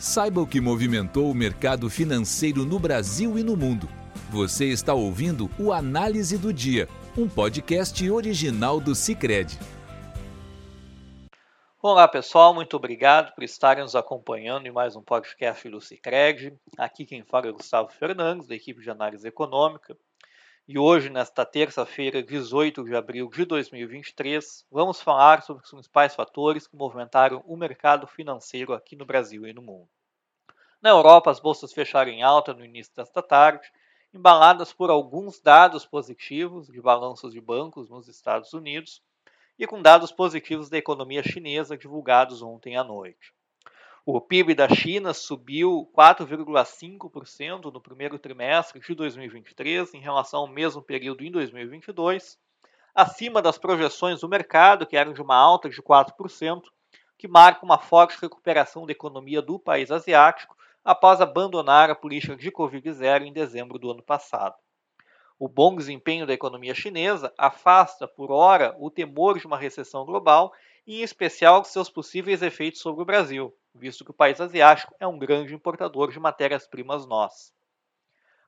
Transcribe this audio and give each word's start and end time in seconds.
Saiba 0.00 0.40
o 0.40 0.46
que 0.46 0.62
movimentou 0.62 1.30
o 1.30 1.34
mercado 1.34 1.90
financeiro 1.90 2.64
no 2.64 2.78
Brasil 2.78 3.38
e 3.38 3.44
no 3.44 3.54
mundo. 3.54 3.86
Você 4.30 4.64
está 4.64 4.94
ouvindo 4.94 5.50
o 5.58 5.74
Análise 5.74 6.38
do 6.38 6.54
Dia, 6.54 6.88
um 7.18 7.28
podcast 7.28 8.10
original 8.10 8.80
do 8.80 8.94
Cicred. 8.94 9.58
Olá 11.82 12.08
pessoal, 12.08 12.54
muito 12.54 12.74
obrigado 12.78 13.34
por 13.34 13.44
estarem 13.44 13.82
nos 13.82 13.94
acompanhando 13.94 14.66
em 14.66 14.70
mais 14.70 14.96
um 14.96 15.02
podcast 15.02 15.68
do 15.68 15.82
Cicred. 15.82 16.54
Aqui 16.78 17.04
quem 17.04 17.22
fala 17.22 17.48
é 17.48 17.52
Gustavo 17.52 17.90
Fernandes, 17.90 18.46
da 18.46 18.54
equipe 18.54 18.80
de 18.80 18.88
análise 18.88 19.28
econômica. 19.28 19.94
E 20.72 20.78
hoje, 20.78 21.10
nesta 21.10 21.44
terça-feira, 21.44 22.22
18 22.22 22.84
de 22.84 22.94
abril 22.94 23.28
de 23.28 23.44
2023, 23.44 24.64
vamos 24.70 25.02
falar 25.02 25.42
sobre 25.42 25.64
os 25.64 25.70
principais 25.72 26.14
fatores 26.14 26.68
que 26.68 26.76
movimentaram 26.76 27.42
o 27.44 27.56
mercado 27.56 28.06
financeiro 28.06 28.72
aqui 28.72 28.94
no 28.94 29.04
Brasil 29.04 29.44
e 29.48 29.52
no 29.52 29.62
mundo. 29.62 29.88
Na 30.80 30.90
Europa, 30.90 31.28
as 31.28 31.40
bolsas 31.40 31.72
fecharam 31.72 32.12
em 32.12 32.22
alta 32.22 32.54
no 32.54 32.64
início 32.64 32.94
desta 32.94 33.20
tarde, 33.20 33.68
embaladas 34.14 34.72
por 34.72 34.90
alguns 34.90 35.40
dados 35.40 35.84
positivos 35.84 36.68
de 36.68 36.80
balanços 36.80 37.32
de 37.32 37.40
bancos 37.40 37.90
nos 37.90 38.06
Estados 38.06 38.52
Unidos 38.52 39.02
e 39.58 39.66
com 39.66 39.82
dados 39.82 40.12
positivos 40.12 40.70
da 40.70 40.78
economia 40.78 41.24
chinesa 41.24 41.76
divulgados 41.76 42.42
ontem 42.42 42.76
à 42.76 42.84
noite. 42.84 43.34
O 44.06 44.18
PIB 44.18 44.54
da 44.54 44.66
China 44.66 45.12
subiu 45.12 45.86
4,5% 45.94 47.70
no 47.70 47.82
primeiro 47.82 48.18
trimestre 48.18 48.80
de 48.80 48.94
2023 48.94 49.92
em 49.92 50.00
relação 50.00 50.40
ao 50.40 50.46
mesmo 50.48 50.80
período 50.80 51.22
em 51.22 51.30
2022, 51.30 52.38
acima 52.94 53.42
das 53.42 53.58
projeções 53.58 54.20
do 54.20 54.28
mercado, 54.28 54.86
que 54.86 54.96
eram 54.96 55.12
de 55.12 55.20
uma 55.20 55.36
alta 55.36 55.68
de 55.68 55.82
4%, 55.82 56.62
que 57.18 57.28
marca 57.28 57.62
uma 57.62 57.76
forte 57.76 58.16
recuperação 58.18 58.86
da 58.86 58.92
economia 58.92 59.42
do 59.42 59.58
país 59.58 59.90
asiático 59.90 60.56
após 60.82 61.20
abandonar 61.20 61.90
a 61.90 61.94
política 61.94 62.34
de 62.34 62.50
Covid-0 62.50 63.26
em 63.26 63.32
dezembro 63.34 63.78
do 63.78 63.90
ano 63.90 64.02
passado. 64.02 64.56
O 65.38 65.46
bom 65.46 65.76
desempenho 65.76 66.26
da 66.26 66.32
economia 66.32 66.74
chinesa 66.74 67.34
afasta, 67.36 68.08
por 68.08 68.30
hora, 68.30 68.74
o 68.78 68.90
temor 68.90 69.38
de 69.38 69.46
uma 69.46 69.58
recessão 69.58 70.06
global, 70.06 70.54
e 70.86 71.00
em 71.00 71.02
especial 71.02 71.62
seus 71.64 71.90
possíveis 71.90 72.40
efeitos 72.40 72.80
sobre 72.80 73.02
o 73.02 73.06
Brasil, 73.06 73.54
visto 73.74 74.04
que 74.04 74.10
o 74.10 74.14
país 74.14 74.40
asiático 74.40 74.94
é 74.98 75.06
um 75.06 75.18
grande 75.18 75.54
importador 75.54 76.10
de 76.10 76.20
matérias-primas 76.20 77.06
nós. 77.06 77.52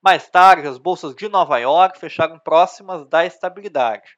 Mais 0.00 0.28
tarde, 0.28 0.68
as 0.68 0.78
bolsas 0.78 1.14
de 1.14 1.28
Nova 1.28 1.58
York 1.58 1.98
fecharam 1.98 2.38
próximas 2.38 3.04
da 3.08 3.26
estabilidade. 3.26 4.16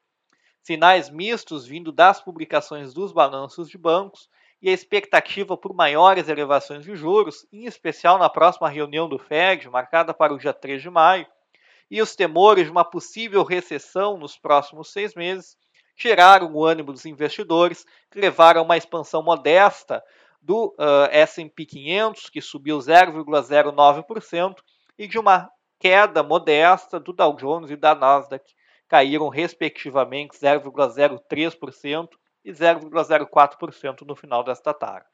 Sinais 0.61 1.09
mistos 1.09 1.65
vindo 1.65 1.91
das 1.91 2.21
publicações 2.21 2.93
dos 2.93 3.11
balanços 3.11 3.67
de 3.67 3.77
bancos 3.77 4.29
e 4.61 4.69
a 4.69 4.73
expectativa 4.73 5.57
por 5.57 5.73
maiores 5.73 6.29
elevações 6.29 6.83
de 6.85 6.95
juros, 6.95 7.47
em 7.51 7.65
especial 7.65 8.19
na 8.19 8.29
próxima 8.29 8.69
reunião 8.69 9.09
do 9.09 9.17
Fed, 9.17 9.67
marcada 9.69 10.13
para 10.13 10.33
o 10.33 10.37
dia 10.37 10.53
3 10.53 10.81
de 10.81 10.89
maio, 10.89 11.25
e 11.89 11.99
os 11.99 12.15
temores 12.15 12.65
de 12.65 12.71
uma 12.71 12.85
possível 12.85 13.43
recessão 13.43 14.17
nos 14.17 14.37
próximos 14.37 14.93
seis 14.93 15.15
meses, 15.15 15.57
tiraram 15.95 16.53
o 16.53 16.63
ânimo 16.63 16.93
dos 16.93 17.05
investidores, 17.05 17.85
que 18.11 18.19
levaram 18.19 18.61
a 18.61 18.63
uma 18.63 18.77
expansão 18.77 19.23
modesta 19.23 20.03
do 20.41 20.75
uh, 20.79 21.07
S&P 21.11 21.65
500, 21.65 22.29
que 22.29 22.41
subiu 22.41 22.77
0,09%, 22.79 24.55
e 24.97 25.07
de 25.07 25.19
uma 25.19 25.49
queda 25.79 26.23
modesta 26.23 26.99
do 26.99 27.13
Dow 27.13 27.35
Jones 27.35 27.71
e 27.71 27.75
da 27.75 27.93
Nasdaq, 27.93 28.43
caíram 28.87 29.29
respectivamente 29.29 30.37
0,03% 30.37 32.09
e 32.43 32.51
0,04% 32.51 34.01
no 34.01 34.15
final 34.15 34.43
desta 34.43 34.73
tarde. 34.73 35.07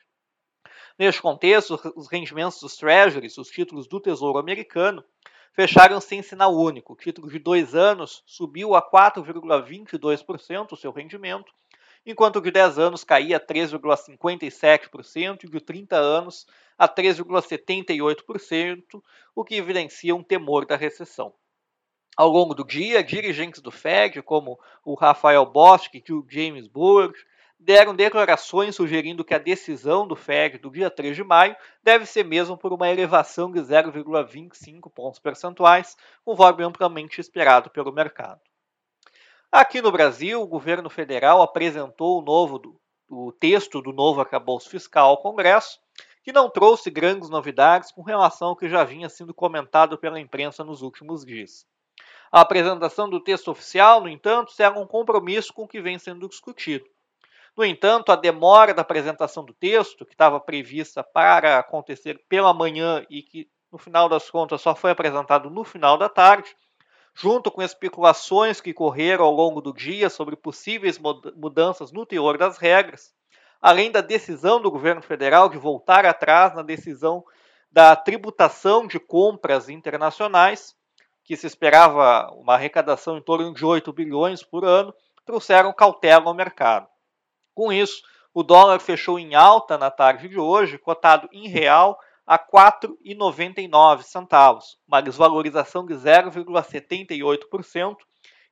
Neste 0.97 1.21
contexto, 1.21 1.79
os 1.95 2.07
rendimentos 2.07 2.59
dos 2.59 2.75
Treasuries, 2.75 3.37
os 3.37 3.49
títulos 3.49 3.87
do 3.87 3.99
Tesouro 3.99 4.39
Americano, 4.39 5.03
fecharam 5.53 6.01
sem 6.01 6.21
sinal 6.21 6.55
único. 6.55 6.93
O 6.93 6.95
título 6.95 7.29
de 7.29 7.39
dois 7.39 7.75
anos 7.75 8.23
subiu 8.25 8.75
a 8.75 8.81
4,22% 8.81 10.71
o 10.71 10.75
seu 10.75 10.91
rendimento, 10.91 11.51
enquanto 12.07 12.37
o 12.37 12.41
de 12.41 12.49
10 12.49 12.79
anos 12.79 13.03
caía 13.03 13.35
a 13.35 13.39
3,57% 13.39 15.43
e 15.43 15.47
o 15.47 15.51
de 15.51 15.59
30 15.59 15.97
anos 15.97 16.47
a 16.77 16.87
3,78%, 16.87 19.03
o 19.35 19.43
que 19.43 19.55
evidencia 19.55 20.15
um 20.15 20.23
temor 20.23 20.65
da 20.65 20.77
recessão. 20.77 21.33
Ao 22.15 22.29
longo 22.29 22.55
do 22.55 22.63
dia, 22.63 23.03
dirigentes 23.03 23.61
do 23.61 23.71
Fed, 23.71 24.21
como 24.21 24.57
o 24.85 24.95
Rafael 24.95 25.45
Bostic 25.45 26.07
e 26.07 26.13
o 26.13 26.25
James 26.27 26.65
Bullard, 26.65 27.13
deram 27.59 27.93
declarações 27.93 28.75
sugerindo 28.75 29.25
que 29.25 29.33
a 29.33 29.39
decisão 29.39 30.07
do 30.07 30.15
Fed 30.15 30.59
do 30.59 30.71
dia 30.71 30.89
3 30.89 31.15
de 31.15 31.23
maio 31.23 31.55
deve 31.83 32.05
ser 32.05 32.23
mesmo 32.23 32.57
por 32.57 32.71
uma 32.71 32.89
elevação 32.89 33.51
de 33.51 33.59
0,25 33.59 34.89
pontos 34.91 35.19
percentuais, 35.19 35.97
conforme 36.23 36.63
amplamente 36.63 37.19
esperado 37.19 37.69
pelo 37.69 37.91
mercado. 37.91 38.39
Aqui 39.51 39.81
no 39.81 39.91
Brasil, 39.91 40.41
o 40.41 40.47
governo 40.47 40.89
federal 40.89 41.41
apresentou 41.41 42.19
o, 42.19 42.21
novo, 42.21 42.79
o 43.09 43.31
texto 43.31 43.81
do 43.81 43.93
novo 43.93 44.19
arcabouço 44.19 44.69
fiscal 44.69 45.09
ao 45.09 45.21
Congresso, 45.21 45.79
que 46.21 46.33
não 46.33 46.49
trouxe 46.49 46.91
grandes 46.91 47.29
novidades 47.29 47.89
com 47.89 48.01
relação 48.01 48.49
ao 48.49 48.55
que 48.57 48.67
já 48.67 48.83
vinha 48.83 49.07
sendo 49.07 49.33
comentado 49.33 49.97
pela 49.97 50.19
imprensa 50.19 50.65
nos 50.65 50.81
últimos 50.81 51.25
dias. 51.25 51.65
A 52.29 52.41
apresentação 52.41 53.09
do 53.09 53.23
texto 53.23 53.49
oficial, 53.49 54.01
no 54.01 54.09
entanto, 54.09 54.51
será 54.51 54.77
um 54.77 54.85
compromisso 54.85 55.53
com 55.53 55.63
o 55.63 55.67
que 55.67 55.81
vem 55.81 55.97
sendo 55.97 56.27
discutido. 56.27 56.85
No 57.55 57.63
entanto, 57.63 58.11
a 58.11 58.17
demora 58.17 58.73
da 58.73 58.81
apresentação 58.81 59.45
do 59.45 59.53
texto, 59.53 60.05
que 60.05 60.13
estava 60.13 60.41
prevista 60.41 61.01
para 61.01 61.57
acontecer 61.57 62.21
pela 62.27 62.53
manhã 62.53 63.05
e 63.09 63.23
que, 63.23 63.49
no 63.71 63.77
final 63.77 64.09
das 64.09 64.29
contas, 64.29 64.61
só 64.61 64.75
foi 64.75 64.91
apresentado 64.91 65.49
no 65.49 65.63
final 65.63 65.97
da 65.97 66.09
tarde, 66.09 66.53
junto 67.19 67.49
com 67.49 67.63
especulações 67.63 68.61
que 68.61 68.71
correram 68.71 69.25
ao 69.25 69.31
longo 69.31 69.59
do 69.59 69.73
dia 69.73 70.07
sobre 70.07 70.35
possíveis 70.35 70.99
mudanças 71.35 71.91
no 71.91 72.05
teor 72.05 72.37
das 72.37 72.59
regras, 72.59 73.11
além 73.59 73.89
da 73.89 74.01
decisão 74.01 74.61
do 74.61 74.69
governo 74.69 75.01
federal 75.01 75.49
de 75.49 75.57
voltar 75.57 76.05
atrás 76.05 76.53
na 76.53 76.61
decisão 76.61 77.25
da 77.71 77.95
tributação 77.95 78.85
de 78.85 78.99
compras 78.99 79.67
internacionais, 79.67 80.75
que 81.23 81.35
se 81.35 81.47
esperava 81.47 82.31
uma 82.35 82.53
arrecadação 82.53 83.17
em 83.17 83.21
torno 83.21 83.51
de 83.51 83.65
8 83.65 83.91
bilhões 83.91 84.43
por 84.43 84.63
ano, 84.63 84.93
trouxeram 85.25 85.73
cautela 85.73 86.25
ao 86.27 86.35
mercado. 86.35 86.87
Com 87.55 87.73
isso, 87.73 88.03
o 88.31 88.43
dólar 88.43 88.79
fechou 88.79 89.17
em 89.17 89.33
alta 89.33 89.75
na 89.75 89.89
tarde 89.89 90.29
de 90.29 90.39
hoje, 90.39 90.77
cotado 90.77 91.27
em 91.31 91.47
real 91.47 91.99
a 92.27 92.35
R$ 92.35 92.43
4,99, 92.53 94.61
uma 94.85 95.01
desvalorização 95.01 95.85
de 95.85 95.93
0,78% 95.93 97.95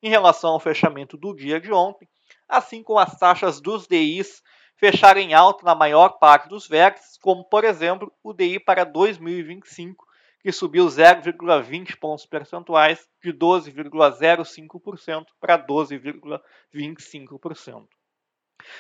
em 0.02 0.10
relação 0.10 0.52
ao 0.52 0.62
fechamento 0.62 1.18
do 1.18 1.36
dia 1.36 1.60
de 1.60 1.74
ontem, 1.74 2.08
assim 2.48 2.82
como 2.82 3.00
as 3.00 3.20
taxas 3.20 3.60
dos 3.60 3.86
DIs 3.86 4.42
fecharam 4.78 5.20
em 5.20 5.34
alta 5.34 5.66
na 5.66 5.76
maior 5.76 6.18
parte 6.20 6.48
dos 6.48 6.66
vértices, 6.68 7.18
como 7.18 7.44
por 7.44 7.66
exemplo 7.66 8.10
o 8.24 8.32
DI 8.32 8.62
para 8.62 8.86
2025, 8.86 10.06
que 10.40 10.52
subiu 10.52 10.86
0,20 10.86 11.98
pontos 12.00 12.26
percentuais 12.26 13.06
de 13.22 13.34
12,05% 13.34 15.26
para 15.40 15.58
12,25%. 15.58 17.88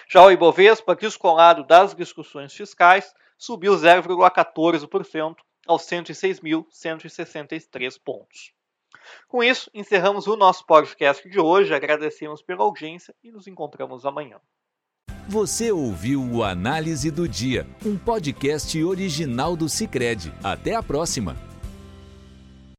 Já 0.09 0.23
o 0.23 0.31
Ibovespa, 0.31 0.95
descolado 0.95 1.65
das 1.65 1.93
discussões 1.93 2.53
fiscais, 2.53 3.13
subiu 3.37 3.73
0,14% 3.73 5.35
aos 5.67 5.83
106.163 5.83 7.99
pontos. 8.03 8.55
Com 9.27 9.43
isso, 9.43 9.69
encerramos 9.73 10.27
o 10.27 10.35
nosso 10.35 10.65
podcast 10.65 11.27
de 11.29 11.39
hoje. 11.39 11.73
Agradecemos 11.73 12.41
pela 12.41 12.63
audiência 12.63 13.15
e 13.23 13.31
nos 13.31 13.47
encontramos 13.47 14.05
amanhã. 14.05 14.39
Você 15.27 15.71
ouviu 15.71 16.21
o 16.21 16.43
Análise 16.43 17.09
do 17.09 17.27
Dia, 17.27 17.65
um 17.83 17.97
podcast 17.97 18.83
original 18.83 19.55
do 19.55 19.67
Cicred. 19.67 20.31
Até 20.43 20.75
a 20.75 20.83
próxima! 20.83 21.35